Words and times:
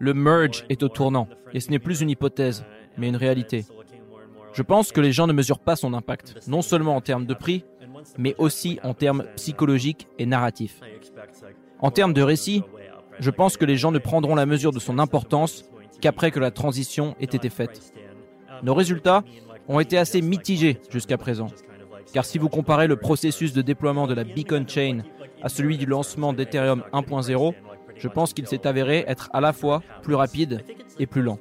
Le 0.00 0.14
merge 0.14 0.64
est 0.68 0.82
au 0.82 0.88
tournant, 0.88 1.28
et 1.52 1.60
ce 1.60 1.70
n'est 1.70 1.78
plus 1.78 2.00
une 2.00 2.10
hypothèse, 2.10 2.64
mais 2.96 3.08
une 3.08 3.16
réalité. 3.16 3.64
Je 4.52 4.62
pense 4.62 4.92
que 4.92 5.00
les 5.00 5.12
gens 5.12 5.26
ne 5.26 5.32
mesurent 5.32 5.58
pas 5.58 5.76
son 5.76 5.94
impact, 5.94 6.46
non 6.48 6.62
seulement 6.62 6.96
en 6.96 7.00
termes 7.00 7.26
de 7.26 7.34
prix, 7.34 7.64
mais 8.16 8.34
aussi 8.38 8.78
en 8.82 8.94
termes 8.94 9.24
psychologiques 9.36 10.08
et 10.18 10.26
narratifs. 10.26 10.80
En 11.80 11.90
termes 11.90 12.12
de 12.12 12.22
récit, 12.22 12.62
je 13.18 13.30
pense 13.30 13.56
que 13.56 13.64
les 13.64 13.76
gens 13.76 13.92
ne 13.92 13.98
prendront 13.98 14.34
la 14.34 14.46
mesure 14.46 14.72
de 14.72 14.78
son 14.78 14.98
importance 14.98 15.64
qu'après 16.00 16.30
que 16.30 16.40
la 16.40 16.50
transition 16.50 17.16
ait 17.20 17.24
été 17.24 17.48
faite. 17.48 17.92
Nos 18.62 18.74
résultats 18.74 19.22
ont 19.68 19.80
été 19.80 19.98
assez 19.98 20.22
mitigés 20.22 20.80
jusqu'à 20.90 21.18
présent. 21.18 21.48
Car 22.12 22.24
si 22.24 22.38
vous 22.38 22.48
comparez 22.48 22.86
le 22.86 22.96
processus 22.96 23.52
de 23.52 23.62
déploiement 23.62 24.06
de 24.06 24.14
la 24.14 24.24
Beacon 24.24 24.64
Chain 24.66 25.00
à 25.42 25.48
celui 25.48 25.76
du 25.76 25.86
lancement 25.86 26.32
d'Ethereum 26.32 26.82
1.0, 26.92 27.54
je 27.98 28.08
pense 28.08 28.32
qu'il 28.32 28.46
s'est 28.46 28.66
avéré 28.66 29.04
être 29.06 29.28
à 29.32 29.40
la 29.40 29.52
fois 29.52 29.82
plus 30.02 30.14
rapide 30.14 30.64
et 30.98 31.06
plus 31.06 31.22
lent. 31.22 31.38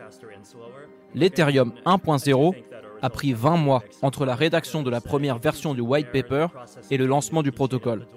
L'Ethereum 1.16 1.74
1.0 1.86 2.56
a 3.02 3.10
pris 3.10 3.34
20 3.34 3.58
mois 3.58 3.84
entre 4.02 4.26
la 4.26 4.36
rédaction 4.36 4.84
de 4.84 4.90
la 4.90 5.02
première 5.02 5.38
version 5.38 5.74
du 5.74 5.82
white 5.82 6.12
paper 6.12 6.48
et 6.92 6.98
le 6.98 7.06
lancement 7.06 7.44
du 7.44 7.52
protocole. 7.52 8.08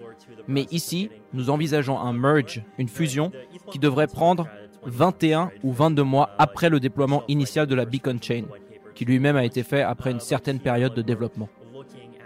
Mais 0.49 0.67
ici, 0.71 1.11
nous 1.33 1.51
envisageons 1.51 1.99
un 1.99 2.13
merge, 2.13 2.63
une 2.79 2.89
fusion, 2.89 3.31
qui 3.71 3.79
devrait 3.79 4.07
prendre 4.07 4.49
21 4.85 5.51
ou 5.63 5.73
22 5.73 6.03
mois 6.03 6.31
après 6.39 6.71
le 6.71 6.81
déploiement 6.81 7.23
initial 7.29 7.67
de 7.67 7.75
la 7.75 7.85
Beacon 7.85 8.19
Chain, 8.21 8.45
qui 8.95 9.05
lui-même 9.05 9.37
a 9.37 9.45
été 9.45 9.63
fait 9.63 9.83
après 9.83 10.11
une 10.11 10.21
certaine 10.21 10.61
période 10.61 10.95
de 10.95 11.03
développement. 11.03 11.49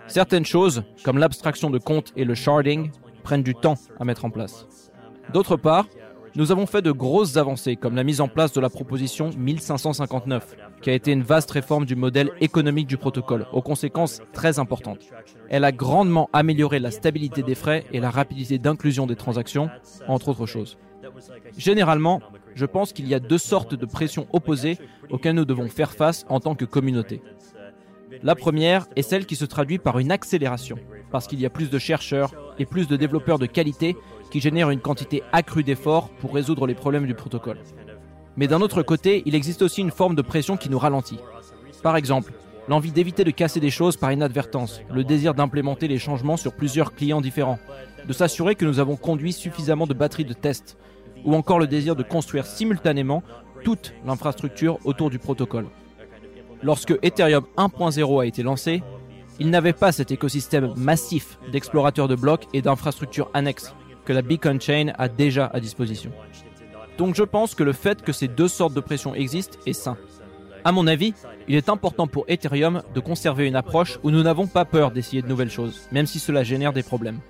Certaines 0.07 0.45
choses, 0.45 0.85
comme 1.03 1.19
l'abstraction 1.19 1.71
de 1.71 1.79
compte 1.79 2.13
et 2.17 2.25
le 2.25 2.35
sharding, 2.35 2.91
prennent 3.23 3.43
du 3.43 3.55
temps 3.55 3.77
à 3.99 4.05
mettre 4.05 4.25
en 4.25 4.31
place. 4.31 4.67
D'autre 5.33 5.57
part, 5.57 5.87
nous 6.37 6.51
avons 6.51 6.67
fait 6.67 6.83
de 6.83 6.91
grosses 6.91 7.37
avancées, 7.37 7.77
comme 7.77 7.95
la 7.95 8.03
mise 8.03 8.21
en 8.21 8.29
place 8.29 8.53
de 8.53 8.61
la 8.61 8.69
proposition 8.69 9.31
1559, 9.37 10.57
qui 10.83 10.91
a 10.91 10.93
été 10.93 11.13
une 11.13 11.23
vaste 11.23 11.51
réforme 11.53 11.85
du 11.85 11.95
modèle 11.95 12.33
économique 12.41 12.89
du 12.89 12.97
protocole, 12.97 13.47
aux 13.53 13.63
conséquences 13.63 14.21
très 14.33 14.59
importantes. 14.59 15.01
Elle 15.49 15.65
a 15.65 15.71
grandement 15.71 16.29
amélioré 16.33 16.81
la 16.81 16.91
stabilité 16.91 17.43
des 17.43 17.55
frais 17.55 17.85
et 17.93 18.01
la 18.01 18.11
rapidité 18.11 18.59
d'inclusion 18.59 19.07
des 19.07 19.17
transactions, 19.17 19.71
entre 20.09 20.29
autres 20.29 20.47
choses. 20.47 20.77
Généralement, 21.57 22.21
je 22.55 22.67
pense 22.67 22.93
qu'il 22.93 23.07
y 23.07 23.15
a 23.15 23.21
deux 23.21 23.39
sortes 23.39 23.75
de 23.75 23.87
pressions 23.87 24.27
opposées 24.33 24.79
auxquelles 25.11 25.37
nous 25.37 25.45
devons 25.45 25.69
faire 25.69 25.93
face 25.93 26.25
en 26.29 26.41
tant 26.41 26.57
que 26.57 26.65
communauté. 26.65 27.23
La 28.23 28.35
première 28.35 28.87
est 28.97 29.03
celle 29.03 29.27
qui 29.27 29.37
se 29.37 29.45
traduit 29.45 29.79
par 29.79 29.99
une 29.99 30.11
accélération, 30.11 30.79
parce 31.11 31.27
qu'il 31.27 31.41
y 31.41 31.47
a 31.47 31.51
plus 31.51 31.71
de 31.71 31.79
chercheurs 31.79 32.33
et 32.59 32.67
plus 32.67 32.89
de 32.89 32.97
développeurs 32.97 33.39
de 33.39 33.47
qualité 33.47 33.97
qui 34.31 34.41
génèrent 34.41 34.71
une 34.71 34.81
quantité 34.81 35.23
accrue 35.33 35.65
d'efforts 35.65 36.09
pour 36.09 36.35
résoudre 36.35 36.67
les 36.67 36.75
problèmes 36.75 37.07
du 37.07 37.15
protocole. 37.15 37.59
Mais 38.37 38.49
d'un 38.49 38.61
autre 38.61 38.83
côté, 38.83 39.23
il 39.27 39.35
existe 39.35 39.63
aussi 39.63 39.81
une 39.81 39.91
forme 39.91 40.17
de 40.17 40.23
pression 40.23 40.57
qui 40.57 40.71
nous 40.71 40.79
ralentit. 40.79 41.21
Par 41.83 41.97
exemple, 41.97 42.33
l'envie 42.69 42.93
d'éviter 42.93 43.25
de 43.25 43.31
casser 43.31 43.61
des 43.61 43.71
choses 43.71 43.97
par 43.97 44.13
inadvertance, 44.13 44.81
le 44.93 45.05
désir 45.05 45.35
d'implémenter 45.35 45.87
les 45.89 45.99
changements 45.99 46.37
sur 46.37 46.55
plusieurs 46.55 46.95
clients 46.95 47.21
différents, 47.21 47.59
de 48.07 48.13
s'assurer 48.13 48.55
que 48.55 48.65
nous 48.65 48.81
avons 48.81 48.97
conduit 48.97 49.33
suffisamment 49.33 49.87
de 49.87 49.95
batteries 49.95 50.25
de 50.25 50.33
test, 50.33 50.77
ou 51.25 51.35
encore 51.35 51.59
le 51.59 51.67
désir 51.67 51.97
de 51.97 52.03
construire 52.03 52.47
simultanément 52.47 53.23
toute 53.63 53.95
l'infrastructure 54.05 54.79
autour 54.85 55.11
du 55.11 55.19
protocole. 55.19 55.67
Lorsque 56.63 56.99
Ethereum 57.03 57.45
1.0 57.57 58.23
a 58.23 58.27
été 58.27 58.43
lancé, 58.43 58.83
il 59.39 59.51
n'avait 59.51 59.73
pas 59.73 59.93
cet 59.93 60.11
écosystème 60.11 60.73
massif 60.77 61.39
d'explorateurs 61.51 62.09
de 62.09 62.15
blocs 62.15 62.47
et 62.53 62.63
d'infrastructures 62.63 63.31
annexes 63.35 63.75
que 64.05 64.13
la 64.13 64.23
Beacon 64.23 64.61
Chain 64.61 64.93
a 64.99 65.09
déjà 65.09 65.47
à 65.47 65.61
disposition. 65.61 66.11
Donc 66.99 67.15
je 67.15 67.23
pense 67.23 67.55
que 67.55 67.65
le 67.65 67.73
fait 67.73 68.03
que 68.03 68.13
ces 68.13 68.29
deux 68.29 68.49
sortes 68.49 68.75
de 68.75 68.81
pression 68.81 69.15
existent 69.15 69.59
est 69.67 69.73
sain. 69.73 69.97
À 70.67 70.73
mon 70.73 70.87
avis, 70.87 71.13
il 71.47 71.57
est 71.57 71.69
important 71.69 72.07
pour 72.07 72.25
Ethereum 72.27 72.83
de 72.95 73.01
conserver 73.01 73.47
une 73.47 73.57
approche 73.57 73.99
où 74.03 74.11
nous 74.11 74.23
n'avons 74.23 74.47
pas 74.47 74.65
peur 74.65 74.93
d'essayer 74.93 75.21
de 75.21 75.29
nouvelles 75.29 75.51
choses, 75.51 75.89
même 75.93 76.07
si 76.07 76.19
cela 76.19 76.43
génère 76.43 76.73
des 76.73 76.83
problèmes. 76.83 77.21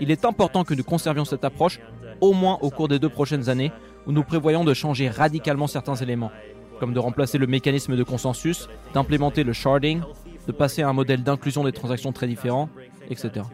Il 0.00 0.12
est 0.12 0.24
important 0.24 0.62
que 0.62 0.74
nous 0.74 0.84
conservions 0.84 1.24
cette 1.24 1.44
approche 1.44 1.80
au 2.20 2.32
moins 2.32 2.58
au 2.60 2.70
cours 2.70 2.86
des 2.86 3.00
deux 3.00 3.08
prochaines 3.08 3.48
années, 3.48 3.72
où 4.06 4.12
nous 4.12 4.22
prévoyons 4.22 4.64
de 4.64 4.74
changer 4.74 5.08
radicalement 5.08 5.66
certains 5.66 5.96
éléments, 5.96 6.30
comme 6.78 6.92
de 6.92 7.00
remplacer 7.00 7.36
le 7.36 7.48
mécanisme 7.48 7.96
de 7.96 8.02
consensus, 8.04 8.68
d'implémenter 8.94 9.42
le 9.42 9.52
sharding, 9.52 10.00
de 10.46 10.52
passer 10.52 10.82
à 10.82 10.88
un 10.88 10.92
modèle 10.92 11.24
d'inclusion 11.24 11.64
des 11.64 11.72
transactions 11.72 12.12
très 12.12 12.28
différent, 12.28 12.68
etc. 13.10 13.44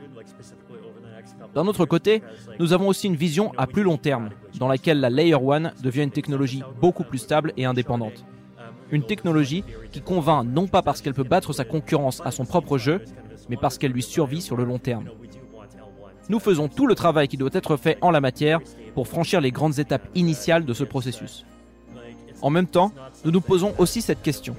D'un 1.59 1.67
autre 1.67 1.87
côté, 1.87 2.23
nous 2.61 2.73
avons 2.73 2.87
aussi 2.87 3.09
une 3.09 3.17
vision 3.17 3.53
à 3.59 3.67
plus 3.67 3.83
long 3.83 3.97
terme, 3.97 4.31
dans 4.61 4.69
laquelle 4.69 5.01
la 5.01 5.11
Layer 5.11 5.35
1 5.35 5.73
devient 5.83 6.05
une 6.05 6.13
technologie 6.13 6.63
beaucoup 6.81 7.03
plus 7.03 7.19
stable 7.19 7.53
et 7.57 7.65
indépendante. 7.65 8.25
Une 8.93 9.03
technologie 9.03 9.65
qui 9.91 10.01
convainc 10.01 10.47
non 10.47 10.69
pas 10.69 10.83
parce 10.83 11.03
qu'elle 11.03 11.15
peut 11.15 11.25
battre 11.25 11.53
sa 11.53 11.65
concurrence 11.65 12.23
à 12.25 12.31
son 12.31 12.45
propre 12.45 12.79
jeu, 12.79 13.03
mais 13.49 13.57
parce 13.57 13.77
qu'elle 13.77 13.91
lui 13.91 14.05
survit 14.05 14.41
sur 14.41 14.57
le 14.57 14.63
long 14.63 14.79
terme. 14.79 15.07
Nous 16.29 16.39
faisons 16.39 16.69
tout 16.69 16.87
le 16.87 16.95
travail 16.95 17.27
qui 17.27 17.37
doit 17.37 17.51
être 17.53 17.77
fait 17.77 17.99
en 18.03 18.13
la 18.13 18.21
matière 18.21 18.61
pour 18.95 19.09
franchir 19.09 19.41
les 19.41 19.51
grandes 19.51 19.81
étapes 19.81 20.09
initiales 20.15 20.65
de 20.65 20.75
ce 20.75 20.85
processus. 20.85 21.45
En 22.41 22.51
même 22.51 22.69
temps, 22.69 22.93
nous 23.25 23.33
nous 23.33 23.41
posons 23.41 23.75
aussi 23.79 24.01
cette 24.01 24.23
question. 24.23 24.55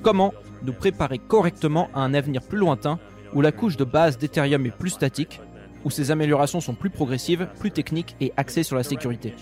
Comment 0.00 0.32
nous 0.62 0.72
préparer 0.72 1.18
correctement 1.18 1.90
à 1.92 2.00
un 2.00 2.14
avenir 2.14 2.40
plus 2.40 2.56
lointain 2.56 2.98
où 3.34 3.42
la 3.42 3.52
couche 3.52 3.76
de 3.76 3.84
base 3.84 4.16
d'Ethereum 4.16 4.64
est 4.64 4.70
plus 4.70 4.88
statique, 4.88 5.40
où 5.86 5.90
ces 5.90 6.10
améliorations 6.10 6.60
sont 6.60 6.74
plus 6.74 6.90
progressives, 6.90 7.46
plus 7.60 7.70
techniques 7.70 8.16
et 8.20 8.32
axées 8.36 8.64
sur 8.64 8.74
la 8.74 8.82
sécurité. 8.82 9.32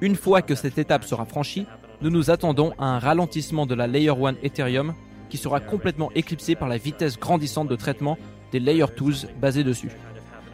Une 0.00 0.16
fois 0.16 0.40
que 0.40 0.54
cette 0.54 0.78
étape 0.78 1.04
sera 1.04 1.26
franchie, 1.26 1.66
nous 2.00 2.08
nous 2.08 2.30
attendons 2.30 2.72
à 2.78 2.86
un 2.86 2.98
ralentissement 2.98 3.66
de 3.66 3.74
la 3.74 3.86
Layer 3.86 4.12
1 4.12 4.36
Ethereum 4.42 4.94
qui 5.28 5.36
sera 5.36 5.60
complètement 5.60 6.10
éclipsé 6.14 6.54
par 6.54 6.70
la 6.70 6.78
vitesse 6.78 7.18
grandissante 7.18 7.68
de 7.68 7.76
traitement 7.76 8.16
des 8.50 8.60
Layer 8.60 8.86
2 8.96 9.28
basés 9.42 9.62
dessus. 9.62 9.90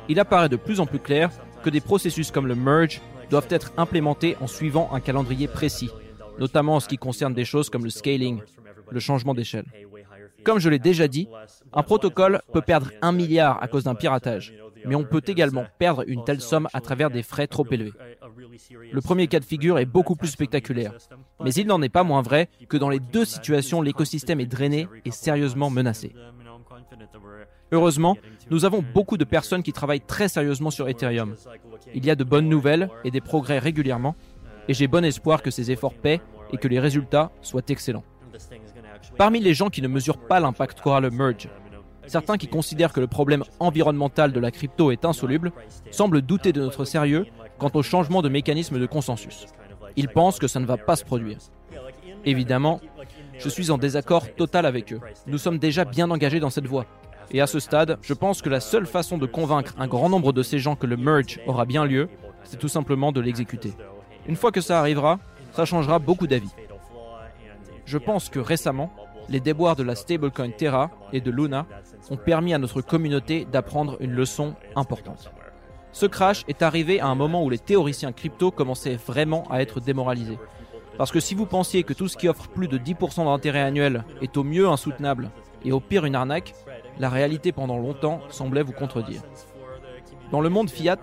Il 0.08 0.18
apparaît 0.18 0.48
de 0.48 0.56
plus 0.56 0.80
en 0.80 0.86
plus 0.86 0.98
clair 0.98 1.30
que 1.62 1.70
des 1.70 1.80
processus 1.80 2.32
comme 2.32 2.48
le 2.48 2.56
merge 2.56 3.00
doivent 3.30 3.46
être 3.50 3.72
implémentés 3.76 4.36
en 4.40 4.48
suivant 4.48 4.90
un 4.92 4.98
calendrier 4.98 5.46
précis, 5.46 5.90
notamment 6.40 6.74
en 6.74 6.80
ce 6.80 6.88
qui 6.88 6.98
concerne 6.98 7.34
des 7.34 7.44
choses 7.44 7.70
comme 7.70 7.84
le 7.84 7.90
scaling, 7.90 8.40
le 8.90 8.98
changement 8.98 9.34
d'échelle. 9.34 9.66
Comme 10.44 10.58
je 10.58 10.68
l'ai 10.68 10.78
déjà 10.80 11.06
dit, 11.06 11.28
un 11.72 11.82
protocole 11.82 12.40
peut 12.52 12.62
perdre 12.62 12.90
un 13.02 13.12
milliard 13.12 13.62
à 13.62 13.68
cause 13.68 13.84
d'un 13.84 13.94
piratage, 13.94 14.54
mais 14.84 14.94
on 14.94 15.04
peut 15.04 15.22
également 15.26 15.64
perdre 15.78 16.04
une 16.06 16.24
telle 16.24 16.40
somme 16.40 16.68
à 16.72 16.80
travers 16.80 17.10
des 17.10 17.22
frais 17.22 17.46
trop 17.46 17.66
élevés. 17.70 17.92
Le 18.92 19.00
premier 19.00 19.26
cas 19.26 19.40
de 19.40 19.44
figure 19.44 19.78
est 19.78 19.86
beaucoup 19.86 20.16
plus 20.16 20.28
spectaculaire, 20.28 20.94
mais 21.42 21.52
il 21.52 21.66
n'en 21.66 21.82
est 21.82 21.88
pas 21.88 22.04
moins 22.04 22.22
vrai 22.22 22.48
que 22.68 22.76
dans 22.76 22.88
les 22.88 23.00
deux 23.00 23.24
situations, 23.24 23.82
l'écosystème 23.82 24.40
est 24.40 24.46
drainé 24.46 24.88
et 25.04 25.10
sérieusement 25.10 25.70
menacé. 25.70 26.12
Heureusement, 27.70 28.16
nous 28.50 28.64
avons 28.64 28.82
beaucoup 28.82 29.18
de 29.18 29.24
personnes 29.24 29.62
qui 29.62 29.72
travaillent 29.72 30.00
très 30.00 30.28
sérieusement 30.28 30.70
sur 30.70 30.88
Ethereum. 30.88 31.34
Il 31.94 32.04
y 32.04 32.10
a 32.10 32.14
de 32.14 32.24
bonnes 32.24 32.48
nouvelles 32.48 32.88
et 33.04 33.10
des 33.10 33.20
progrès 33.20 33.58
régulièrement, 33.58 34.16
et 34.68 34.74
j'ai 34.74 34.86
bon 34.86 35.04
espoir 35.04 35.42
que 35.42 35.50
ces 35.50 35.70
efforts 35.70 35.94
paient 35.94 36.20
et 36.52 36.56
que 36.56 36.68
les 36.68 36.80
résultats 36.80 37.30
soient 37.42 37.62
excellents. 37.68 38.04
Parmi 39.16 39.40
les 39.40 39.54
gens 39.54 39.68
qui 39.68 39.82
ne 39.82 39.88
mesurent 39.88 40.26
pas 40.26 40.40
l'impact 40.40 40.80
qu'aura 40.80 41.00
le 41.00 41.10
merge, 41.10 41.48
certains 42.08 42.36
qui 42.36 42.48
considèrent 42.48 42.92
que 42.92 43.00
le 43.00 43.06
problème 43.06 43.44
environnemental 43.60 44.32
de 44.32 44.40
la 44.40 44.50
crypto 44.50 44.90
est 44.90 45.04
insoluble 45.04 45.52
semblent 45.90 46.22
douter 46.22 46.52
de 46.52 46.60
notre 46.60 46.84
sérieux 46.84 47.26
quant 47.58 47.70
au 47.74 47.82
changement 47.82 48.22
de 48.22 48.28
mécanisme 48.28 48.78
de 48.78 48.86
consensus. 48.86 49.46
Ils 49.96 50.08
pensent 50.08 50.38
que 50.38 50.48
ça 50.48 50.60
ne 50.60 50.66
va 50.66 50.76
pas 50.76 50.96
se 50.96 51.04
produire. 51.04 51.38
Évidemment, 52.24 52.80
je 53.38 53.48
suis 53.48 53.70
en 53.70 53.78
désaccord 53.78 54.34
total 54.34 54.66
avec 54.66 54.92
eux. 54.92 55.00
Nous 55.26 55.38
sommes 55.38 55.58
déjà 55.58 55.84
bien 55.84 56.10
engagés 56.10 56.40
dans 56.40 56.50
cette 56.50 56.66
voie. 56.66 56.86
Et 57.30 57.40
à 57.40 57.46
ce 57.46 57.60
stade, 57.60 57.98
je 58.02 58.14
pense 58.14 58.40
que 58.40 58.48
la 58.48 58.60
seule 58.60 58.86
façon 58.86 59.18
de 59.18 59.26
convaincre 59.26 59.74
un 59.78 59.86
grand 59.86 60.08
nombre 60.08 60.32
de 60.32 60.42
ces 60.42 60.58
gens 60.58 60.76
que 60.76 60.86
le 60.86 60.96
merge 60.96 61.40
aura 61.46 61.66
bien 61.66 61.84
lieu, 61.84 62.08
c'est 62.44 62.58
tout 62.58 62.68
simplement 62.68 63.12
de 63.12 63.20
l'exécuter. 63.20 63.72
Une 64.26 64.36
fois 64.36 64.50
que 64.50 64.60
ça 64.60 64.78
arrivera, 64.78 65.18
ça 65.52 65.64
changera 65.64 65.98
beaucoup 65.98 66.26
d'avis. 66.26 66.50
Je 67.84 67.98
pense 67.98 68.28
que 68.28 68.38
récemment, 68.38 68.92
les 69.28 69.40
déboires 69.40 69.76
de 69.76 69.82
la 69.82 69.94
stablecoin 69.94 70.50
Terra 70.50 70.90
et 71.12 71.20
de 71.20 71.30
Luna 71.30 71.66
ont 72.10 72.16
permis 72.16 72.54
à 72.54 72.58
notre 72.58 72.80
communauté 72.80 73.46
d'apprendre 73.50 73.96
une 74.00 74.12
leçon 74.12 74.54
importante. 74.76 75.30
Ce 75.92 76.06
crash 76.06 76.44
est 76.48 76.62
arrivé 76.62 77.00
à 77.00 77.06
un 77.06 77.14
moment 77.14 77.44
où 77.44 77.50
les 77.50 77.58
théoriciens 77.58 78.12
crypto 78.12 78.50
commençaient 78.50 78.96
vraiment 78.96 79.44
à 79.50 79.60
être 79.60 79.80
démoralisés. 79.80 80.38
Parce 80.96 81.12
que 81.12 81.20
si 81.20 81.34
vous 81.34 81.46
pensiez 81.46 81.84
que 81.84 81.92
tout 81.92 82.08
ce 82.08 82.16
qui 82.16 82.28
offre 82.28 82.48
plus 82.48 82.68
de 82.68 82.78
10% 82.78 83.24
d'intérêt 83.24 83.60
annuel 83.60 84.04
est 84.20 84.36
au 84.36 84.44
mieux 84.44 84.68
insoutenable 84.68 85.30
et 85.64 85.72
au 85.72 85.80
pire 85.80 86.04
une 86.04 86.14
arnaque, 86.14 86.54
la 86.98 87.08
réalité 87.08 87.52
pendant 87.52 87.78
longtemps 87.78 88.20
semblait 88.30 88.62
vous 88.62 88.72
contredire. 88.72 89.22
Dans 90.30 90.40
le 90.40 90.48
monde 90.48 90.70
fiat, 90.70 90.98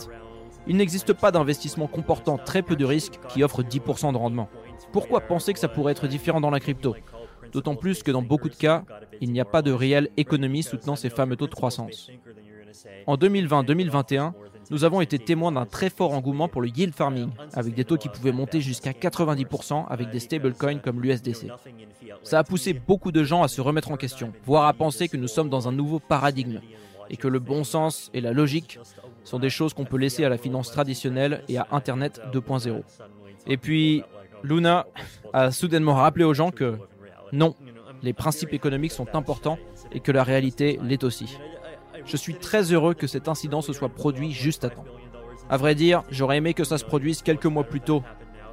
il 0.68 0.78
n'existe 0.78 1.14
pas 1.14 1.32
d'investissement 1.32 1.88
comportant 1.88 2.38
très 2.38 2.62
peu 2.62 2.76
de 2.76 2.86
risques 2.86 3.20
qui 3.30 3.44
offre 3.44 3.64
10% 3.64 4.12
de 4.12 4.18
rendement. 4.18 4.50
Pourquoi 4.92 5.22
penser 5.22 5.54
que 5.54 5.60
ça 5.60 5.68
pourrait 5.68 5.92
être 5.94 6.08
différent 6.08 6.42
dans 6.42 6.50
la 6.50 6.60
crypto? 6.60 6.96
D'autant 7.56 7.76
plus 7.78 8.04
que 8.04 8.12
dans 8.12 8.22
beaucoup 8.22 8.50
de 8.50 8.56
cas, 8.56 8.84
il 9.22 9.32
n'y 9.32 9.40
a 9.40 9.46
pas 9.46 9.62
de 9.62 9.72
réelle 9.72 10.10
économie 10.18 10.62
soutenant 10.62 10.98
ces 10.98 11.10
fameux 11.10 11.38
taux 11.38 11.48
de 11.48 11.56
croissance. 11.56 12.12
En 13.08 13.16
2020-2021, 13.16 14.34
nous 14.72 14.84
avons 14.84 15.00
été 15.00 15.18
témoins 15.20 15.54
d'un 15.54 15.66
très 15.66 15.90
fort 15.90 16.12
engouement 16.12 16.50
pour 16.50 16.62
le 16.62 16.68
yield 16.68 16.94
farming, 16.94 17.30
avec 17.54 17.74
des 17.74 17.86
taux 17.86 17.96
qui 17.96 18.10
pouvaient 18.10 18.34
monter 18.34 18.60
jusqu'à 18.60 18.92
90% 18.92 19.86
avec 19.88 20.10
des 20.10 20.20
stablecoins 20.20 20.80
comme 20.80 21.02
l'USDC. 21.02 21.48
Ça 22.24 22.40
a 22.40 22.44
poussé 22.44 22.74
beaucoup 22.74 23.14
de 23.14 23.24
gens 23.24 23.42
à 23.42 23.48
se 23.48 23.62
remettre 23.62 23.90
en 23.90 23.96
question, 23.96 24.34
voire 24.44 24.66
à 24.66 24.74
penser 24.74 25.08
que 25.08 25.16
nous 25.16 25.30
sommes 25.30 25.50
dans 25.50 25.70
un 25.70 25.72
nouveau 25.72 26.00
paradigme, 26.00 26.60
et 27.10 27.16
que 27.16 27.30
le 27.30 27.40
bon 27.40 27.64
sens 27.64 28.10
et 28.14 28.20
la 28.20 28.34
logique 28.34 28.80
sont 29.24 29.40
des 29.40 29.50
choses 29.50 29.74
qu'on 29.74 29.86
peut 29.86 29.98
laisser 29.98 30.26
à 30.26 30.30
la 30.30 30.38
finance 30.38 30.72
traditionnelle 30.72 31.42
et 31.48 31.58
à 31.58 31.68
Internet 31.72 32.20
2.0. 32.34 32.82
Et 33.48 33.56
puis, 33.56 34.04
Luna 34.44 34.88
a 35.32 35.52
soudainement 35.52 35.94
rappelé 35.94 36.26
aux 36.26 36.34
gens 36.34 36.52
que 36.52 36.78
non, 37.32 37.56
les 38.02 38.14
principes 38.14 38.54
économiques 38.54 38.92
sont 38.92 39.16
importants 39.16 39.58
et 39.92 40.00
que 40.00 40.12
la 40.12 40.24
réalité 40.24 40.80
l'est 40.84 41.04
aussi. 41.04 41.38
Je 42.06 42.18
suis 42.18 42.36
très 42.36 42.72
heureux 42.72 42.94
que 42.94 43.08
cet 43.08 43.28
incident 43.28 43.62
se 43.62 43.74
soit 43.74 43.90
produit 43.90 44.32
juste 44.32 44.64
à 44.64 44.70
temps. 44.70 44.86
À 45.50 45.58
vrai 45.58 45.76
dire, 45.76 46.04
j'aurais 46.10 46.38
aimé 46.38 46.54
que 46.54 46.64
ça 46.64 46.78
se 46.78 46.86
produise 46.86 47.22
quelques 47.22 47.46
mois 47.46 47.64
plus 47.64 47.82
tôt 47.82 48.04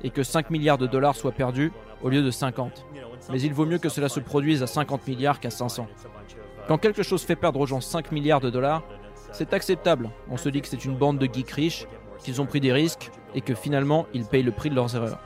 et 0.02 0.10
que 0.10 0.22
5 0.22 0.50
milliards 0.50 0.78
de 0.78 0.86
dollars 0.86 1.16
soient 1.16 1.32
perdus 1.32 1.72
au 2.02 2.08
lieu 2.08 2.22
de 2.22 2.30
50. 2.30 2.86
Mais 3.30 3.40
il 3.40 3.52
vaut 3.52 3.66
mieux 3.66 3.78
que 3.78 3.88
cela 3.88 4.08
se 4.08 4.20
produise 4.20 4.62
à 4.62 4.66
50 4.66 5.06
milliards 5.06 5.40
qu'à 5.40 5.50
500. 5.50 5.86
Quand 6.68 6.78
quelque 6.78 7.02
chose 7.02 7.22
fait 7.22 7.36
perdre 7.36 7.60
aux 7.60 7.66
gens 7.66 7.80
5 7.80 8.12
milliards 8.12 8.40
de 8.40 8.50
dollars, 8.50 8.82
c'est 9.32 9.52
acceptable. 9.52 10.10
On 10.30 10.36
se 10.36 10.48
dit 10.48 10.60
que 10.60 10.68
c'est 10.68 10.84
une 10.84 10.96
bande 10.96 11.18
de 11.18 11.26
geeks 11.32 11.50
riches, 11.50 11.86
qu'ils 12.22 12.40
ont 12.40 12.46
pris 12.46 12.60
des 12.60 12.72
risques 12.72 13.10
et 13.34 13.40
que 13.40 13.54
finalement 13.54 14.06
ils 14.12 14.26
payent 14.26 14.42
le 14.42 14.52
prix 14.52 14.70
de 14.70 14.74
leurs 14.74 14.94
erreurs. 14.94 15.18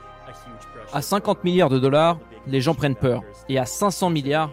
À 0.93 1.03
50 1.03 1.45
milliards 1.45 1.69
de 1.69 1.79
dollars, 1.79 2.19
les 2.47 2.61
gens 2.61 2.75
prennent 2.75 2.97
peur. 2.97 3.23
Et 3.49 3.59
à 3.59 3.67
500 3.67 4.11
milliards, 4.11 4.51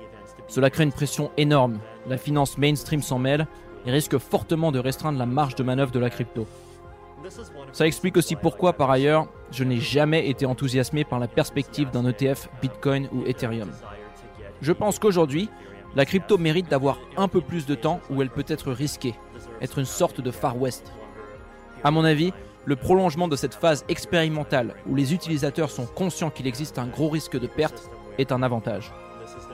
cela 0.47 0.69
crée 0.69 0.83
une 0.83 0.91
pression 0.91 1.31
énorme. 1.37 1.79
La 2.07 2.17
finance 2.17 2.57
mainstream 2.57 3.01
s'en 3.01 3.19
mêle 3.19 3.47
et 3.85 3.91
risque 3.91 4.17
fortement 4.17 4.71
de 4.71 4.79
restreindre 4.79 5.19
la 5.19 5.25
marge 5.25 5.55
de 5.55 5.63
manœuvre 5.63 5.91
de 5.91 5.99
la 5.99 6.09
crypto. 6.09 6.47
Ça 7.71 7.87
explique 7.87 8.17
aussi 8.17 8.35
pourquoi, 8.35 8.73
par 8.73 8.91
ailleurs, 8.91 9.27
je 9.51 9.63
n'ai 9.63 9.79
jamais 9.79 10.29
été 10.29 10.45
enthousiasmé 10.45 11.03
par 11.03 11.19
la 11.19 11.27
perspective 11.27 11.89
d'un 11.89 12.05
ETF 12.05 12.49
Bitcoin 12.61 13.07
ou 13.13 13.25
Ethereum. 13.25 13.71
Je 14.61 14.71
pense 14.71 14.99
qu'aujourd'hui, 14.99 15.49
la 15.95 16.05
crypto 16.05 16.37
mérite 16.37 16.69
d'avoir 16.69 16.99
un 17.17 17.27
peu 17.27 17.41
plus 17.41 17.65
de 17.65 17.75
temps 17.75 18.01
où 18.09 18.21
elle 18.21 18.29
peut 18.29 18.45
être 18.47 18.71
risquée, 18.71 19.15
être 19.61 19.79
une 19.79 19.85
sorte 19.85 20.21
de 20.21 20.31
Far 20.31 20.59
West. 20.59 20.91
À 21.83 21.91
mon 21.91 22.03
avis, 22.03 22.33
le 22.65 22.75
prolongement 22.75 23.27
de 23.27 23.35
cette 23.35 23.55
phase 23.55 23.85
expérimentale 23.89 24.75
où 24.87 24.95
les 24.95 25.13
utilisateurs 25.13 25.71
sont 25.71 25.85
conscients 25.85 26.29
qu'il 26.29 26.47
existe 26.47 26.79
un 26.79 26.87
gros 26.87 27.09
risque 27.09 27.39
de 27.39 27.47
perte 27.47 27.89
est 28.17 28.31
un 28.31 28.43
avantage. 28.43 28.91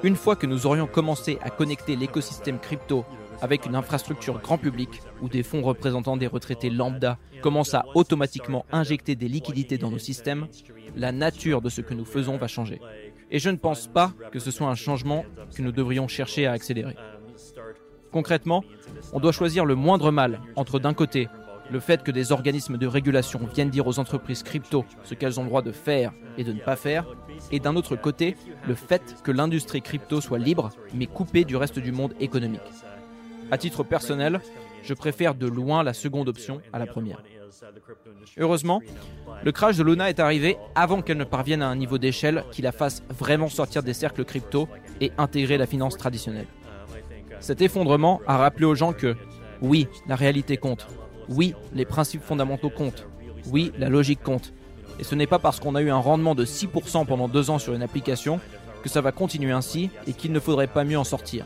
Une 0.04 0.16
fois 0.16 0.36
que 0.36 0.48
nous 0.48 0.66
aurions 0.66 0.88
commencé 0.88 1.38
à 1.42 1.50
connecter 1.50 1.96
l'écosystème 1.96 2.60
crypto 2.60 3.06
avec 3.42 3.66
une 3.66 3.76
infrastructure 3.76 4.40
grand 4.40 4.58
public 4.58 5.02
où 5.22 5.30
des 5.30 5.44
fonds 5.44 5.62
représentant 5.62 6.18
des 6.18 6.28
retraités 6.28 6.70
lambda 6.70 7.18
commencent 7.42 7.74
à 7.74 7.86
automatiquement 7.96 8.66
injecter 8.72 9.16
des 9.16 9.28
liquidités 9.28 9.78
dans 9.78 9.92
nos 9.92 9.98
systèmes, 9.98 10.48
la 10.96 11.12
nature 11.12 11.62
de 11.62 11.70
ce 11.70 11.82
que 11.82 11.94
nous 11.94 12.06
faisons 12.06 12.38
va 12.38 12.48
changer. 12.48 12.82
Et 13.32 13.40
je 13.40 13.50
ne 13.50 13.58
pense 13.58 13.88
pas 13.88 14.12
que 14.32 14.40
ce 14.40 14.52
soit 14.52 14.68
un 14.68 14.76
changement 14.76 15.24
que 15.56 15.62
nous 15.62 15.72
devrions 15.72 16.08
chercher 16.08 16.48
à 16.48 16.52
accélérer. 16.52 16.96
Concrètement, 18.12 18.64
on 19.14 19.20
doit 19.20 19.32
choisir 19.32 19.66
le 19.66 19.76
moindre 19.76 20.12
mal 20.12 20.42
entre 20.56 20.80
d'un 20.80 20.94
côté 20.94 21.28
le 21.72 21.80
fait 21.80 22.04
que 22.04 22.12
des 22.12 22.32
organismes 22.32 22.78
de 22.78 22.88
régulation 22.88 23.40
viennent 23.54 23.70
dire 23.70 23.88
aux 23.88 24.00
entreprises 24.00 24.44
crypto 24.44 24.86
ce 25.04 25.14
qu'elles 25.14 25.40
ont 25.40 25.44
le 25.44 25.50
droit 25.50 25.62
de 25.62 25.72
faire 25.72 26.12
et 26.38 26.44
de 26.44 26.54
ne 26.54 26.60
pas 26.60 26.76
faire, 26.76 27.06
et 27.52 27.60
d'un 27.60 27.76
autre 27.76 27.96
côté, 27.96 28.36
le 28.68 28.76
fait 28.76 29.02
que 29.24 29.32
l'industrie 29.32 29.82
crypto 29.82 30.22
soit 30.22 30.40
libre 30.40 30.70
mais 30.94 31.06
coupée 31.06 31.46
du 31.46 31.56
reste 31.56 31.80
du 31.80 31.92
monde 31.92 32.14
économique. 32.20 32.62
À 33.52 33.58
titre 33.58 33.84
personnel, 33.84 34.42
je 34.84 34.94
préfère 34.94 35.36
de 35.36 35.48
loin 35.48 35.84
la 35.84 35.94
seconde 35.94 36.30
option 36.30 36.62
à 36.74 36.80
la 36.80 36.86
première. 36.86 37.22
Heureusement, 38.38 38.82
le 39.44 39.52
crash 39.52 39.78
de 39.78 39.84
Luna 39.84 40.10
est 40.10 40.20
arrivé 40.20 40.58
avant 40.76 41.02
qu'elle 41.02 41.18
ne 41.18 41.24
parvienne 41.24 41.62
à 41.62 41.68
un 41.68 41.76
niveau 41.76 41.98
d'échelle 41.98 42.44
qui 42.52 42.62
la 42.62 42.72
fasse 42.72 43.04
vraiment 43.10 43.50
sortir 43.50 43.84
des 43.84 43.94
cercles 43.94 44.24
crypto 44.24 44.68
et 45.02 45.12
intégrer 45.18 45.58
la 45.58 45.66
finance 45.66 45.98
traditionnelle. 45.98 46.48
Cet 47.40 47.62
effondrement 47.62 48.22
a 48.28 48.38
rappelé 48.38 48.66
aux 48.66 48.76
gens 48.76 48.94
que, 48.94 49.16
oui, 49.62 49.88
la 50.08 50.16
réalité 50.16 50.58
compte, 50.58 50.88
oui, 51.30 51.54
les 51.74 51.86
principes 51.86 52.24
fondamentaux 52.24 52.72
comptent. 52.72 53.06
Oui, 53.52 53.72
la 53.78 53.88
logique 53.88 54.24
compte. 54.24 54.52
Et 55.00 55.04
ce 55.04 55.14
n'est 55.14 55.28
pas 55.28 55.40
parce 55.40 55.60
qu'on 55.60 55.76
a 55.76 55.82
eu 55.82 55.92
un 55.92 55.98
rendement 55.98 56.34
de 56.34 56.44
6% 56.44 57.06
pendant 57.06 57.28
deux 57.28 57.52
ans 57.52 57.60
sur 57.60 57.74
une 57.74 57.84
application 57.84 58.40
que 58.84 58.90
ça 58.90 59.02
va 59.02 59.12
continuer 59.12 59.52
ainsi 59.52 59.92
et 60.08 60.14
qu'il 60.14 60.32
ne 60.32 60.40
faudrait 60.40 60.68
pas 60.68 60.84
mieux 60.84 60.98
en 60.98 61.04
sortir. 61.04 61.46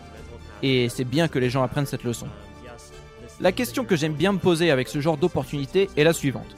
Et 0.63 0.87
c'est 0.87 1.03
bien 1.03 1.27
que 1.27 1.37
les 1.37 1.49
gens 1.49 1.63
apprennent 1.63 1.85
cette 1.85 2.05
leçon. 2.05 2.27
La 3.41 3.51
question 3.51 3.83
que 3.83 3.97
j'aime 3.97 4.13
bien 4.13 4.31
me 4.31 4.37
poser 4.37 4.71
avec 4.71 4.87
ce 4.87 5.01
genre 5.01 5.17
d'opportunité 5.17 5.89
est 5.97 6.03
la 6.05 6.13
suivante. 6.13 6.55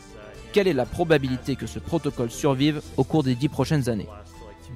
Quelle 0.53 0.67
est 0.67 0.73
la 0.73 0.85
probabilité 0.85 1.55
que 1.55 1.65
ce 1.65 1.79
protocole 1.79 2.29
survive 2.29 2.81
au 2.95 3.03
cours 3.03 3.23
des 3.23 3.33
dix 3.33 3.49
prochaines 3.49 3.89
années? 3.89 4.07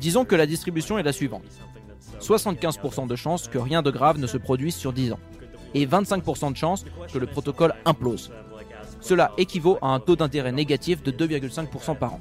Disons 0.02 0.26
que 0.26 0.36
la 0.36 0.48
distribution 0.48 0.98
est 0.98 1.04
la 1.04 1.14
suivante. 1.14 1.44
75% 2.20 3.08
de 3.08 3.16
chances 3.16 3.48
que 3.48 3.60
rien 3.60 3.82
de 3.82 3.92
grave 3.92 4.18
ne 4.18 4.28
se 4.28 4.38
produise 4.38 4.76
sur 4.76 4.92
10 4.92 5.14
ans 5.14 5.20
et 5.74 5.86
25% 5.86 6.52
de 6.52 6.58
chances 6.58 6.86
que 7.12 7.18
le 7.18 7.28
protocole 7.28 7.74
implose. 7.86 8.32
Cela 9.02 9.32
équivaut 9.38 9.78
à 9.82 9.88
un 9.88 10.00
taux 10.00 10.16
d'intérêt 10.16 10.52
négatif 10.52 11.04
de 11.04 11.12
2,5% 11.12 11.98
par 11.98 12.16
an. 12.16 12.20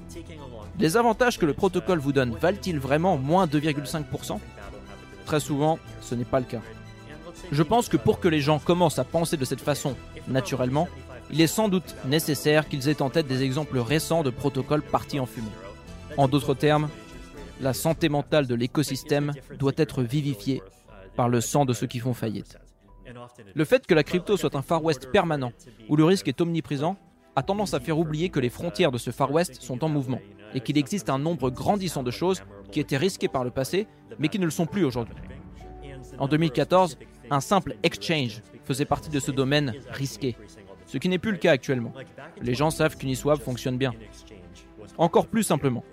Les 0.78 0.96
avantages 0.96 1.38
que 1.38 1.46
le 1.46 1.54
protocole 1.54 1.98
vous 1.98 2.12
donne 2.12 2.36
valent-ils 2.36 2.78
vraiment 2.78 3.16
moins 3.16 3.46
2,5% 3.46 4.38
Très 5.26 5.40
souvent, 5.40 5.78
ce 6.00 6.14
n'est 6.14 6.24
pas 6.24 6.40
le 6.40 6.46
cas. 6.46 6.60
Je 7.50 7.62
pense 7.62 7.88
que 7.88 7.96
pour 7.96 8.20
que 8.20 8.28
les 8.28 8.40
gens 8.40 8.58
commencent 8.58 8.98
à 8.98 9.04
penser 9.04 9.36
de 9.36 9.44
cette 9.44 9.60
façon 9.60 9.96
naturellement, 10.28 10.88
il 11.30 11.40
est 11.40 11.46
sans 11.46 11.68
doute 11.68 11.94
nécessaire 12.06 12.68
qu'ils 12.68 12.88
aient 12.88 13.02
en 13.02 13.10
tête 13.10 13.26
des 13.26 13.42
exemples 13.42 13.78
récents 13.78 14.22
de 14.22 14.30
protocoles 14.30 14.82
partis 14.82 15.20
en 15.20 15.26
fumée. 15.26 15.48
En 16.16 16.28
d'autres 16.28 16.54
termes, 16.54 16.88
la 17.60 17.72
santé 17.72 18.08
mentale 18.08 18.46
de 18.46 18.54
l'écosystème 18.54 19.32
doit 19.58 19.72
être 19.76 20.02
vivifiée 20.02 20.62
par 21.16 21.28
le 21.28 21.40
sang 21.40 21.64
de 21.64 21.72
ceux 21.72 21.86
qui 21.86 21.98
font 21.98 22.14
faillite. 22.14 22.58
Le 23.54 23.64
fait 23.64 23.86
que 23.86 23.94
la 23.94 24.04
crypto 24.04 24.36
soit 24.36 24.54
un 24.54 24.62
Far 24.62 24.82
West 24.84 25.10
permanent, 25.10 25.52
où 25.88 25.96
le 25.96 26.04
risque 26.04 26.28
est 26.28 26.40
omniprésent, 26.40 26.96
a 27.36 27.42
tendance 27.42 27.74
à 27.74 27.80
faire 27.80 27.98
oublier 27.98 28.30
que 28.30 28.40
les 28.40 28.48
frontières 28.48 28.90
de 28.90 28.98
ce 28.98 29.10
Far 29.10 29.30
West 29.30 29.62
sont 29.62 29.84
en 29.84 29.88
mouvement, 29.88 30.20
et 30.54 30.60
qu'il 30.60 30.78
existe 30.78 31.10
un 31.10 31.18
nombre 31.18 31.50
grandissant 31.50 32.02
de 32.02 32.10
choses 32.10 32.42
qui 32.72 32.80
étaient 32.80 32.96
risquées 32.96 33.28
par 33.28 33.44
le 33.44 33.50
passé, 33.50 33.86
mais 34.18 34.28
qui 34.28 34.38
ne 34.38 34.44
le 34.44 34.50
sont 34.50 34.66
plus 34.66 34.84
aujourd'hui. 34.84 35.14
En 36.18 36.26
2014, 36.26 36.98
un 37.30 37.40
simple 37.40 37.76
exchange 37.82 38.42
faisait 38.64 38.84
partie 38.84 39.10
de 39.10 39.20
ce 39.20 39.30
domaine 39.30 39.74
risqué, 39.90 40.36
ce 40.86 40.98
qui 40.98 41.08
n'est 41.08 41.18
plus 41.18 41.32
le 41.32 41.38
cas 41.38 41.52
actuellement. 41.52 41.92
Les 42.40 42.54
gens 42.54 42.70
savent 42.70 42.96
qu'Uniswap 42.96 43.40
fonctionne 43.40 43.78
bien. 43.78 43.92
Encore 44.96 45.26
plus 45.26 45.42
simplement, 45.42 45.84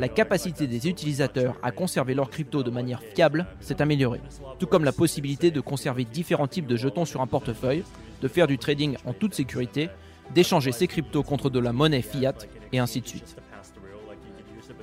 la 0.00 0.08
capacité 0.08 0.66
des 0.66 0.88
utilisateurs 0.88 1.56
à 1.62 1.72
conserver 1.72 2.14
leur 2.14 2.30
crypto 2.30 2.62
de 2.62 2.70
manière 2.70 3.02
fiable 3.14 3.46
s'est 3.60 3.82
améliorée, 3.82 4.22
tout 4.58 4.66
comme 4.66 4.82
la 4.82 4.92
possibilité 4.92 5.50
de 5.50 5.60
conserver 5.60 6.06
différents 6.06 6.46
types 6.46 6.66
de 6.66 6.76
jetons 6.76 7.04
sur 7.04 7.20
un 7.20 7.26
portefeuille, 7.26 7.84
de 8.22 8.28
faire 8.28 8.46
du 8.46 8.56
trading 8.56 8.96
en 9.04 9.12
toute 9.12 9.34
sécurité, 9.34 9.90
d'échanger 10.34 10.72
ses 10.72 10.86
cryptos 10.86 11.22
contre 11.22 11.50
de 11.50 11.58
la 11.58 11.74
monnaie 11.74 12.00
fiat, 12.00 12.32
et 12.72 12.78
ainsi 12.78 13.02
de 13.02 13.08
suite. 13.08 13.36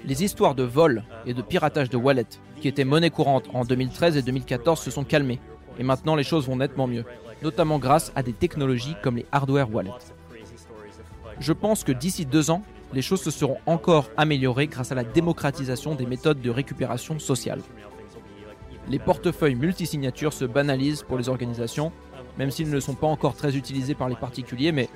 Les 0.05 0.23
histoires 0.23 0.53
de 0.53 0.61
vol 0.61 1.03
et 1.25 1.33
de 1.33 1.41
piratage 1.41 1.89
de 1.89 1.97
wallets, 1.97 2.39
qui 2.61 2.67
étaient 2.67 2.85
monnaie 2.85 3.09
courante 3.09 3.45
en 3.55 3.65
2013 3.65 4.17
et 4.17 4.21
2014, 4.21 4.79
se 4.79 4.91
sont 4.91 5.03
calmées, 5.03 5.39
et 5.79 5.83
maintenant 5.83 6.15
les 6.15 6.23
choses 6.23 6.45
vont 6.45 6.57
nettement 6.57 6.85
mieux, 6.85 7.05
notamment 7.41 7.79
grâce 7.79 8.11
à 8.15 8.21
des 8.21 8.33
technologies 8.33 8.95
comme 9.01 9.17
les 9.17 9.25
hardware 9.31 9.73
wallets. 9.73 9.89
Je 11.39 11.53
pense 11.53 11.83
que 11.83 11.91
d'ici 11.91 12.27
deux 12.27 12.51
ans, 12.51 12.61
les 12.93 13.01
choses 13.01 13.21
se 13.21 13.31
seront 13.31 13.57
encore 13.65 14.09
améliorées 14.17 14.67
grâce 14.67 14.91
à 14.91 14.95
la 14.95 15.03
démocratisation 15.03 15.95
des 15.95 16.05
méthodes 16.05 16.41
de 16.41 16.49
récupération 16.49 17.19
sociale. 17.19 17.61
Les 18.89 18.99
portefeuilles 18.99 19.55
multisignatures 19.55 20.33
se 20.33 20.45
banalisent 20.45 21.03
pour 21.03 21.17
les 21.17 21.27
organisations, 21.27 21.91
même 22.37 22.51
s'ils 22.51 22.69
ne 22.69 22.79
sont 22.79 22.95
pas 22.95 23.07
encore 23.07 23.35
très 23.35 23.57
utilisés 23.57 23.95
par 23.95 24.07
les 24.07 24.15
particuliers, 24.15 24.71
mais 24.71 24.89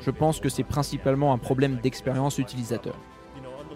je 0.00 0.10
pense 0.10 0.40
que 0.40 0.48
c'est 0.48 0.64
principalement 0.64 1.32
un 1.32 1.38
problème 1.38 1.76
d'expérience 1.76 2.38
utilisateur. 2.38 2.96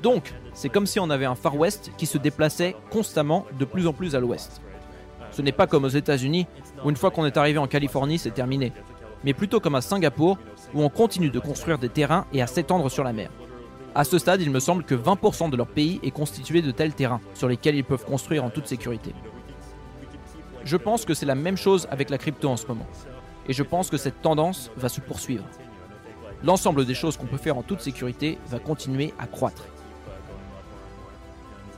Donc, 0.03 0.35
c'est 0.55 0.69
comme 0.69 0.87
si 0.87 0.99
on 1.01 1.11
avait 1.11 1.25
un 1.25 1.35
Far 1.35 1.57
West 1.57 1.93
qui 1.97 2.07
se 2.07 2.19
déplaçait 2.19 2.75
constamment 2.91 3.47
de 3.59 3.65
plus 3.65 3.87
en 3.87 3.93
plus 3.93 4.15
à 4.15 4.21
l'ouest. 4.21 4.61
Ce 5.31 5.43
n'est 5.43 5.53
pas 5.53 5.67
comme 5.67 5.85
aux 5.85 5.89
États-Unis, 5.89 6.47
où 6.85 6.91
une 6.91 6.97
fois 6.97 7.11
qu'on 7.11 7.27
est 7.27 7.37
arrivé 7.37 7.59
en 7.59 7.67
Californie, 7.67 8.19
c'est 8.19 8.31
terminé, 8.31 8.73
mais 9.25 9.35
plutôt 9.35 9.61
comme 9.61 9.75
à 9.75 9.81
Singapour, 9.81 10.39
où 10.75 10.83
on 10.83 10.89
continue 10.89 11.31
de 11.31 11.41
construire 11.41 11.79
des 11.79 11.89
terrains 11.89 12.27
et 12.33 12.43
à 12.43 12.47
s'étendre 12.47 12.91
sur 12.91 13.05
la 13.05 13.13
mer. 13.13 13.31
À 13.95 14.05
ce 14.05 14.19
stade, 14.19 14.43
il 14.43 14.51
me 14.51 14.61
semble 14.61 14.85
que 14.85 14.95
20% 14.95 15.49
de 15.49 15.57
leur 15.57 15.67
pays 15.67 16.01
est 16.03 16.11
constitué 16.11 16.61
de 16.61 16.71
tels 16.71 16.93
terrains 16.93 17.21
sur 17.35 17.49
lesquels 17.49 17.77
ils 17.77 17.85
peuvent 17.85 18.05
construire 18.05 18.45
en 18.45 18.51
toute 18.51 18.67
sécurité. 18.67 19.15
Je 20.65 20.77
pense 20.77 21.05
que 21.05 21.15
c'est 21.15 21.27
la 21.27 21.35
même 21.35 21.57
chose 21.57 21.89
avec 21.91 22.11
la 22.11 22.19
crypto 22.19 22.49
en 22.49 22.57
ce 22.57 22.67
moment. 22.67 22.87
Et 23.49 23.53
je 23.53 23.63
pense 23.63 23.89
que 23.89 23.97
cette 23.97 24.21
tendance 24.21 24.71
va 24.77 24.89
se 24.89 25.01
poursuivre. 25.01 25.45
L'ensemble 26.45 26.85
des 26.85 26.95
choses 26.95 27.17
qu'on 27.17 27.27
peut 27.27 27.39
faire 27.39 27.57
en 27.57 27.63
toute 27.63 27.81
sécurité 27.81 28.39
va 28.49 28.59
continuer 28.59 29.15
à 29.19 29.27
croître. 29.27 29.65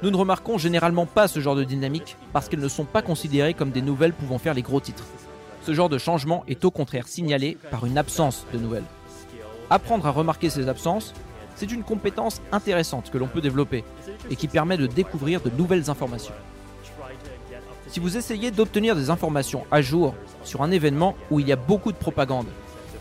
Nous 0.03 0.11
ne 0.11 0.17
remarquons 0.17 0.59
généralement 0.59 1.07
pas 1.07 1.29
ce 1.29 1.41
genre 1.41 1.57
de 1.57 1.65
dynamique 1.65 2.17
parce 2.33 2.49
qu'elles 2.49 2.61
ne 2.61 2.69
sont 2.69 2.85
pas 2.85 3.03
considérées 3.03 3.55
comme 3.55 3.71
des 3.71 3.83
nouvelles 3.83 4.13
pouvant 4.13 4.39
faire 4.39 4.55
les 4.55 4.63
gros 4.63 4.81
titres. 4.81 5.05
Ce 5.69 5.75
genre 5.75 5.91
de 5.91 5.99
changement 5.99 6.45
est 6.49 6.65
au 6.65 6.71
contraire 6.71 7.07
signalé 7.07 7.59
par 7.71 7.85
une 7.85 7.99
absence 7.99 8.47
de 8.55 8.59
nouvelles. 8.59 8.87
Apprendre 9.69 10.07
à 10.07 10.11
remarquer 10.11 10.49
ces 10.49 10.67
absences, 10.67 11.13
c'est 11.57 11.71
une 11.71 11.83
compétence 11.83 12.41
intéressante 12.53 13.11
que 13.11 13.19
l'on 13.19 13.27
peut 13.27 13.43
développer 13.43 13.85
et 14.31 14.37
qui 14.37 14.49
permet 14.49 14.79
de 14.79 14.87
découvrir 14.87 15.43
de 15.43 15.51
nouvelles 15.51 15.91
informations. 15.91 16.33
Si 17.87 18.01
vous 18.01 18.17
essayez 18.17 18.51
d'obtenir 18.51 18.97
des 18.97 19.11
informations 19.11 19.67
à 19.71 19.83
jour 19.83 20.15
sur 20.43 20.63
un 20.63 20.71
événement 20.71 21.15
où 21.31 21.39
il 21.39 21.47
y 21.47 21.53
a 21.53 21.57
beaucoup 21.57 21.93
de 21.93 21.99
propagande 21.99 22.47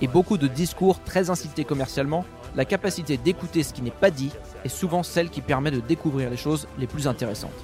et 0.02 0.08
beaucoup 0.10 0.38
de 0.38 0.48
discours 0.48 1.02
très 1.06 1.30
incités 1.30 1.64
commercialement, 1.64 2.26
la 2.58 2.66
capacité 2.66 3.16
d'écouter 3.16 3.64
ce 3.64 3.72
qui 3.72 3.82
n'est 3.82 3.92
pas 3.92 4.12
dit 4.12 4.32
est 4.66 4.68
souvent 4.68 5.04
celle 5.04 5.30
qui 5.30 5.40
permet 5.40 5.72
de 5.72 5.80
découvrir 5.80 6.30
les 6.30 6.36
choses 6.36 6.68
les 6.78 6.88
plus 6.88 7.08
intéressantes. 7.08 7.64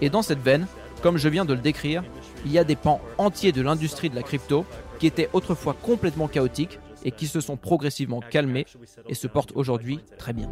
Et 0.00 0.08
dans 0.08 0.22
cette 0.22 0.42
veine, 0.42 0.66
comme 1.02 1.16
je 1.16 1.28
viens 1.28 1.44
de 1.44 1.54
le 1.54 1.60
décrire, 1.60 2.04
il 2.44 2.52
y 2.52 2.58
a 2.58 2.64
des 2.64 2.76
pans 2.76 3.00
entiers 3.18 3.52
de 3.52 3.62
l'industrie 3.62 4.10
de 4.10 4.14
la 4.14 4.22
crypto 4.22 4.64
qui 4.98 5.06
étaient 5.06 5.30
autrefois 5.32 5.74
complètement 5.74 6.28
chaotiques 6.28 6.78
et 7.04 7.10
qui 7.10 7.26
se 7.26 7.40
sont 7.40 7.56
progressivement 7.56 8.20
calmés 8.20 8.66
et 9.08 9.14
se 9.14 9.26
portent 9.26 9.52
aujourd'hui 9.54 10.00
très 10.18 10.32
bien. 10.32 10.50